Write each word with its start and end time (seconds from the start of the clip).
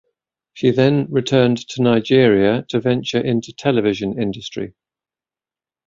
She 0.55 0.71
then 0.71 1.05
returned 1.11 1.59
to 1.69 1.81
Nigeria 1.83 2.65
to 2.69 2.79
venture 2.79 3.19
into 3.19 3.53
television 3.53 4.19
industry. 4.19 4.73